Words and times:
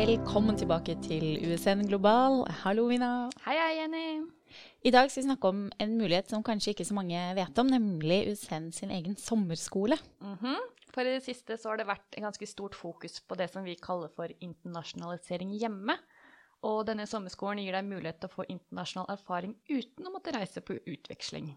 Velkommen 0.00 0.56
tilbake 0.56 0.94
til 1.04 1.34
USN 1.44 1.82
Global. 1.84 2.46
Hallo, 2.62 2.86
Mina. 2.88 3.28
Hei, 3.44 3.52
hei, 3.58 3.74
Jenny. 3.76 4.04
I 4.80 4.92
dag 4.94 5.10
skal 5.10 5.20
vi 5.20 5.26
snakke 5.26 5.50
om 5.50 5.58
en 5.76 5.92
mulighet 5.98 6.32
som 6.32 6.44
kanskje 6.46 6.72
ikke 6.72 6.86
så 6.88 6.96
mange 6.96 7.20
vet 7.36 7.60
om, 7.60 7.68
nemlig 7.68 8.22
USN 8.30 8.70
sin 8.72 8.94
egen 8.96 9.16
sommerskole. 9.20 9.98
Mm 10.24 10.38
-hmm. 10.38 10.56
For 10.94 11.02
i 11.02 11.12
det 11.12 11.24
siste 11.24 11.56
så 11.56 11.68
har 11.68 11.76
det 11.76 11.86
vært 11.86 12.16
en 12.16 12.22
ganske 12.22 12.46
stort 12.46 12.74
fokus 12.74 13.20
på 13.20 13.34
det 13.34 13.50
som 13.52 13.64
vi 13.64 13.74
kaller 13.74 14.08
for 14.16 14.28
internasjonalisering 14.40 15.52
hjemme. 15.60 15.98
Og 16.62 16.86
denne 16.86 17.06
sommerskolen 17.06 17.64
gir 17.64 17.72
deg 17.72 17.84
mulighet 17.84 18.20
til 18.20 18.28
å 18.28 18.34
få 18.34 18.44
internasjonal 18.48 19.10
erfaring 19.10 19.54
uten 19.68 20.06
å 20.06 20.12
måtte 20.12 20.32
reise 20.32 20.60
på 20.60 20.80
utveksling. 20.86 21.56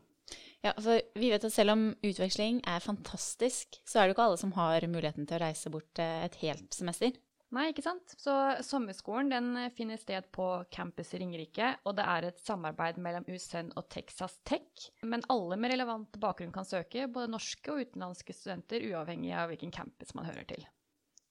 Ja, 0.63 0.73
for 0.79 0.99
vi 1.15 1.29
vet 1.29 1.43
at 1.43 1.53
Selv 1.53 1.71
om 1.71 1.95
utveksling 2.03 2.61
er 2.67 2.79
fantastisk, 2.79 3.79
så 3.85 3.99
er 3.99 4.01
det 4.01 4.09
jo 4.09 4.13
ikke 4.13 4.27
alle 4.27 4.37
som 4.37 4.51
har 4.51 4.87
muligheten 4.87 5.27
til 5.27 5.37
å 5.37 5.45
reise 5.45 5.69
bort 5.69 5.99
et 5.99 6.35
helt 6.35 6.73
semester. 6.73 7.11
Nei, 7.53 7.67
ikke 7.69 7.83
sant. 7.85 8.15
Så 8.17 8.33
sommerskolen 8.65 9.29
den 9.29 9.49
eh, 9.59 9.71
finner 9.77 9.99
sted 10.01 10.25
på 10.33 10.47
campus 10.73 11.11
i 11.13 11.19
Ringerike, 11.21 11.75
og 11.85 11.97
det 11.99 12.05
er 12.09 12.27
et 12.31 12.41
samarbeid 12.41 12.97
mellom 13.01 13.27
USN 13.29 13.69
og 13.77 13.85
Texas 13.93 14.39
Tech. 14.47 14.87
Men 15.05 15.25
alle 15.29 15.59
med 15.61 15.75
relevant 15.75 16.17
bakgrunn 16.21 16.53
kan 16.55 16.65
søke, 16.65 17.05
både 17.13 17.29
norske 17.35 17.69
og 17.69 17.83
utenlandske 17.83 18.33
studenter, 18.33 18.85
uavhengig 18.89 19.35
av 19.37 19.51
hvilken 19.51 19.73
campus 19.75 20.15
man 20.17 20.25
hører 20.31 20.47
til. 20.49 20.65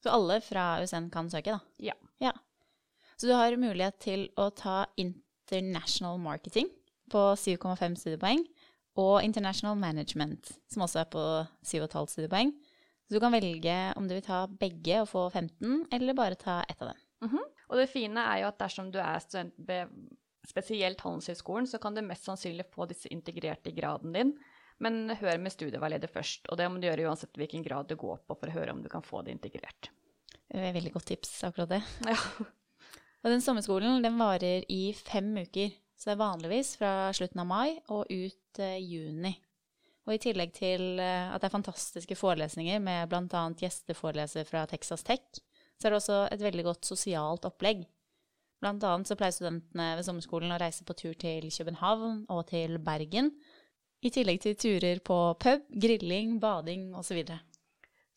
Så 0.03 0.15
alle 0.15 0.39
fra 0.43 0.77
USN 0.83 1.11
kan 1.15 1.31
søke, 1.31 1.57
da? 1.57 1.75
Ja. 1.91 1.99
ja. 2.23 2.33
Så 3.17 3.27
du 3.27 3.35
har 3.35 3.59
mulighet 3.59 3.99
til 4.03 4.29
å 4.39 4.49
ta 4.55 4.85
International 4.99 6.23
Marketing 6.23 6.71
på 7.11 7.33
7,5 7.39 7.99
studiepoeng, 7.99 8.47
og 9.01 9.25
International 9.25 9.75
Management, 9.79 10.53
som 10.71 10.85
også 10.85 11.03
er 11.03 11.11
på 11.11 11.23
7,5 11.65 12.11
studiepoeng. 12.15 12.53
Så 13.13 13.19
du 13.19 13.21
kan 13.21 13.35
velge 13.35 13.73
om 14.01 14.07
du 14.09 14.15
vil 14.17 14.25
ta 14.25 14.47
begge 14.49 15.03
og 15.03 15.09
få 15.11 15.27
15, 15.29 15.83
eller 15.93 16.17
bare 16.17 16.39
ta 16.41 16.63
ett 16.63 16.81
av 16.81 16.89
dem. 16.89 17.01
Mm 17.21 17.31
-hmm. 17.31 17.49
Og 17.69 17.77
det 17.77 17.91
fine 17.91 18.21
er 18.21 18.39
jo 18.41 18.47
at 18.47 18.59
dersom 18.59 18.91
du 18.91 18.99
er 18.99 19.19
student 19.19 19.53
ved 19.59 19.89
spesielt 20.49 21.01
Handelshøyskolen, 21.01 21.67
så 21.67 21.79
kan 21.79 21.95
du 21.95 22.01
mest 22.01 22.25
sannsynlig 22.25 22.65
få 22.73 22.87
disse 22.87 23.09
integrert 23.09 23.67
i 23.67 23.71
graden 23.73 24.13
din. 24.13 24.33
Men 24.79 25.11
hør 25.11 25.39
med 25.39 25.53
studieveileder 25.53 26.09
først, 26.09 26.49
og 26.49 26.57
det 26.57 26.71
må 26.71 26.81
du 26.81 26.87
gjøre 26.87 27.07
uansett 27.09 27.37
hvilken 27.37 27.63
grad 27.63 27.89
du 27.89 27.97
går 27.97 28.17
på 28.17 28.35
for 28.35 28.47
å 28.47 28.51
høre 28.51 28.73
om 28.73 28.83
du 28.83 28.89
kan 28.89 29.03
få 29.03 29.23
det 29.23 29.31
integrert. 29.31 29.91
Det 30.49 30.59
er 30.61 30.69
et 30.69 30.75
veldig 30.75 30.93
godt 30.93 31.07
tips, 31.07 31.45
akkurat 31.45 31.69
det. 31.69 31.83
Ja. 32.07 32.17
og 33.25 33.31
den 33.31 33.41
sommerskolen 33.41 34.03
den 34.03 34.19
varer 34.19 34.65
i 34.69 34.95
fem 34.95 35.37
uker, 35.37 35.69
så 35.97 36.05
det 36.05 36.13
er 36.13 36.25
vanligvis 36.29 36.77
fra 36.77 37.13
slutten 37.13 37.41
av 37.41 37.47
mai 37.47 37.79
og 37.89 38.07
ut 38.11 38.59
uh, 38.59 38.79
juni. 38.81 39.37
Og 40.09 40.17
i 40.17 40.21
tillegg 40.23 40.55
til 40.57 40.99
eh, 41.01 41.31
at 41.31 41.43
det 41.43 41.49
er 41.49 41.55
fantastiske 41.55 42.17
forelesninger 42.19 42.83
med 42.83 43.11
bl.a. 43.11 43.43
gjesteforeleser 43.59 44.49
fra 44.49 44.65
Texas 44.71 45.05
Tech, 45.07 45.43
så 45.79 45.89
er 45.89 45.95
det 45.95 46.01
også 46.01 46.21
et 46.31 46.43
veldig 46.43 46.65
godt 46.67 46.89
sosialt 46.89 47.47
opplegg. 47.47 47.85
Blant 48.63 48.85
annet 48.87 49.11
så 49.11 49.17
pleier 49.19 49.35
studentene 49.35 49.89
ved 49.99 50.07
sommerskolen 50.07 50.55
å 50.55 50.59
reise 50.63 50.87
på 50.87 50.95
tur 50.99 51.17
til 51.19 51.49
København 51.51 52.25
og 52.31 52.45
til 52.51 52.79
Bergen, 52.83 53.33
i 54.03 54.11
tillegg 54.11 54.43
til 54.43 54.59
turer 54.59 55.01
på 55.07 55.17
pub, 55.43 55.67
grilling, 55.83 56.37
bading 56.43 56.91
osv. 56.99 57.23
Så, 57.27 57.39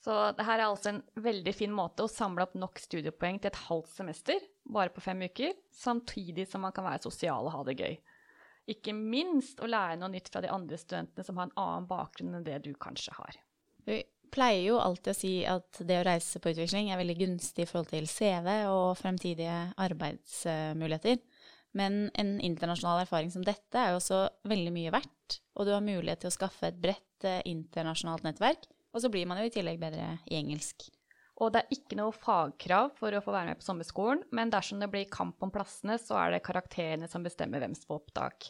så 0.06 0.18
det 0.38 0.46
her 0.46 0.60
er 0.60 0.68
altså 0.68 0.92
en 0.94 1.02
veldig 1.22 1.54
fin 1.54 1.74
måte 1.74 2.06
å 2.06 2.10
samle 2.10 2.46
opp 2.46 2.58
nok 2.58 2.82
studiepoeng 2.82 3.38
til 3.42 3.52
et 3.52 3.62
halvt 3.68 3.94
semester, 3.94 4.42
bare 4.66 4.94
på 4.94 5.04
fem 5.06 5.22
uker, 5.26 5.54
samtidig 5.74 6.48
som 6.50 6.66
man 6.66 6.74
kan 6.74 6.88
være 6.90 7.06
sosial 7.06 7.46
og 7.46 7.54
ha 7.54 7.66
det 7.70 7.78
gøy. 7.82 7.98
Ikke 8.72 8.96
minst 8.98 9.60
å 9.62 9.70
lære 9.70 10.00
noe 10.02 10.10
nytt 10.14 10.32
fra 10.34 10.42
de 10.42 10.50
andre 10.50 10.78
studentene 10.82 11.26
som 11.26 11.38
har 11.38 11.50
en 11.50 11.58
annen 11.62 11.90
bakgrunn 11.90 12.34
enn 12.40 12.46
det 12.48 12.64
du 12.66 12.72
kanskje 12.82 13.14
har. 13.18 13.38
Vi 13.86 14.00
pleier 14.34 14.64
jo 14.72 14.80
alltid 14.82 15.12
å 15.12 15.18
si 15.18 15.34
at 15.48 15.82
det 15.86 16.00
å 16.02 16.06
reise 16.08 16.42
på 16.42 16.52
utvikling 16.52 16.90
er 16.90 17.00
veldig 17.00 17.18
gunstig 17.20 17.66
i 17.66 17.70
forhold 17.70 17.92
til 17.94 18.08
CV 18.10 18.50
og 18.72 18.96
fremtidige 19.00 19.60
arbeidsmuligheter. 19.86 21.22
Men 21.76 22.06
en 22.16 22.38
internasjonal 22.40 23.04
erfaring 23.04 23.32
som 23.34 23.44
dette 23.46 23.78
er 23.78 23.92
jo 23.92 24.00
også 24.00 24.22
veldig 24.48 24.74
mye 24.76 24.94
verdt. 24.96 25.40
Og 25.60 25.68
du 25.68 25.74
har 25.76 25.84
mulighet 25.84 26.24
til 26.24 26.32
å 26.32 26.36
skaffe 26.36 26.70
et 26.70 26.78
bredt 26.80 27.28
eh, 27.28 27.42
internasjonalt 27.52 28.24
nettverk. 28.26 28.70
Og 28.96 29.04
så 29.04 29.12
blir 29.12 29.28
man 29.28 29.42
jo 29.42 29.50
i 29.50 29.52
tillegg 29.52 29.82
bedre 29.82 30.16
i 30.32 30.40
engelsk. 30.40 30.88
Og 31.44 31.52
det 31.52 31.66
er 31.66 31.76
ikke 31.76 31.98
noe 32.00 32.16
fagkrav 32.16 32.94
for 32.96 33.12
å 33.12 33.22
få 33.24 33.34
være 33.36 33.52
med 33.52 33.60
på 33.60 33.68
sommerskolen, 33.68 34.22
men 34.36 34.52
dersom 34.54 34.80
det 34.80 34.88
blir 34.92 35.10
kamp 35.12 35.42
om 35.44 35.52
plassene, 35.52 35.98
så 36.00 36.16
er 36.22 36.36
det 36.36 36.46
karakterene 36.46 37.10
som 37.12 37.26
bestemmer 37.26 37.60
hvem 37.64 37.76
som 37.76 37.90
får 37.90 38.00
opptak. 38.00 38.48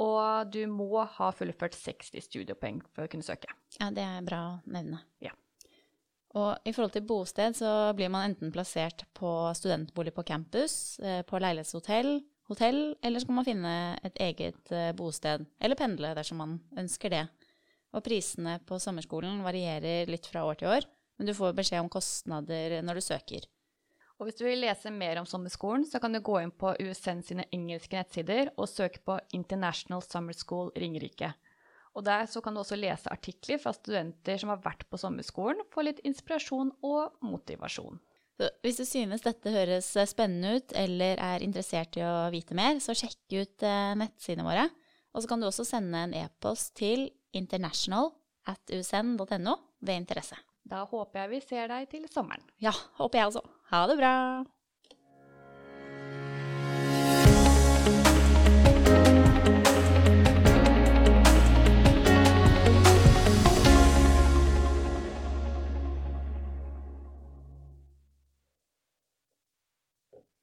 Og 0.00 0.50
du 0.52 0.60
må 0.70 1.00
ha 1.16 1.30
fullført 1.34 1.74
60 1.76 2.26
studiepoeng 2.28 2.82
for 2.92 3.06
å 3.06 3.10
kunne 3.10 3.26
søke. 3.26 3.48
Ja, 3.78 3.88
det 3.94 4.04
er 4.04 4.26
bra 4.26 4.42
å 4.50 4.58
nevne. 4.70 5.00
Ja. 5.24 5.32
Og 6.38 6.68
i 6.68 6.74
forhold 6.76 6.92
til 6.94 7.08
bosted 7.08 7.56
så 7.58 7.90
blir 7.96 8.12
man 8.12 8.28
enten 8.28 8.52
plassert 8.54 9.02
på 9.16 9.32
studentbolig 9.56 10.12
på 10.14 10.26
campus, 10.28 11.00
eh, 11.00 11.24
på 11.26 11.40
leilighetshotell, 11.42 12.20
hotell, 12.52 12.80
eller 13.02 13.18
så 13.18 13.26
kan 13.26 13.40
man 13.40 13.48
finne 13.48 13.74
et 14.06 14.20
eget 14.28 14.70
eh, 14.76 14.92
bosted, 14.94 15.48
eller 15.58 15.78
pendle 15.78 16.12
dersom 16.14 16.38
man 16.44 16.60
ønsker 16.78 17.16
det. 17.16 17.24
Og 17.96 18.04
prisene 18.06 18.60
på 18.62 18.78
sommerskolen 18.78 19.40
varierer 19.42 20.06
litt 20.06 20.28
fra 20.30 20.44
år 20.46 20.60
til 20.60 20.70
år 20.76 20.86
men 21.20 21.28
du 21.28 21.34
får 21.36 21.52
beskjed 21.52 21.82
om 21.82 21.90
kostnader 21.92 22.78
når 22.80 22.96
du 22.96 23.04
søker. 23.04 23.44
Og 24.16 24.24
hvis 24.24 24.38
du 24.38 24.46
vil 24.46 24.62
lese 24.64 24.88
mer 24.92 25.20
om 25.20 25.28
sommerskolen, 25.28 25.84
så 25.84 26.00
kan 26.00 26.16
du 26.16 26.22
gå 26.24 26.38
inn 26.40 26.52
på 26.52 26.72
USN 26.80 27.20
sine 27.24 27.44
engelske 27.52 27.96
nettsider 27.96 28.48
og 28.56 28.68
søke 28.72 29.02
på 29.04 29.18
International 29.36 30.00
Summer 30.04 30.36
School 30.36 30.72
Ringerike. 30.80 31.34
Og 31.92 32.04
der 32.06 32.24
så 32.30 32.40
kan 32.40 32.56
du 32.56 32.62
også 32.62 32.78
lese 32.80 33.12
artikler 33.12 33.60
fra 33.60 33.74
studenter 33.76 34.40
som 34.40 34.52
har 34.52 34.60
vært 34.64 34.86
på 34.88 35.00
sommerskolen, 35.00 35.60
få 35.68 35.84
litt 35.84 36.00
inspirasjon 36.08 36.72
og 36.88 37.20
motivasjon. 37.24 38.00
Så 38.40 38.48
hvis 38.64 38.80
du 38.80 38.86
synes 38.88 39.24
dette 39.24 39.52
høres 39.52 39.92
spennende 40.08 40.56
ut, 40.56 40.72
eller 40.72 41.20
er 41.20 41.44
interessert 41.44 42.00
i 42.00 42.04
å 42.06 42.30
vite 42.32 42.56
mer, 42.56 42.80
så 42.80 42.96
sjekk 42.96 43.18
ut 43.36 43.66
eh, 43.68 43.96
nettsidene 44.00 44.46
våre. 44.46 44.70
Og 45.12 45.20
så 45.20 45.28
kan 45.28 45.42
du 45.42 45.50
også 45.50 45.68
sende 45.68 46.06
en 46.06 46.16
e-post 46.16 46.72
til 46.80 47.10
international 47.36 48.14
at 48.48 48.72
usn.no 48.72 49.58
ved 49.84 50.00
interesse. 50.00 50.40
Da 50.70 50.84
håper 50.86 51.24
jeg 51.24 51.30
vi 51.32 51.40
ser 51.42 51.70
deg 51.72 51.88
til 51.90 52.06
sommeren. 52.12 52.44
Ja, 52.62 52.72
håper 53.00 53.18
jeg 53.18 53.32
også. 53.32 53.42
Ha 53.72 53.82
det 53.90 53.96
bra. 53.98 54.12